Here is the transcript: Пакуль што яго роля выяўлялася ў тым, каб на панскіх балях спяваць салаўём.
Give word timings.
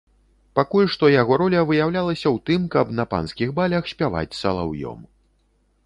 Пакуль 0.59 0.87
што 0.93 1.05
яго 1.21 1.33
роля 1.41 1.61
выяўлялася 1.73 2.27
ў 2.35 2.45
тым, 2.51 2.61
каб 2.77 2.87
на 3.01 3.07
панскіх 3.15 3.49
балях 3.61 3.83
спяваць 3.93 4.29
салаўём. 4.43 4.99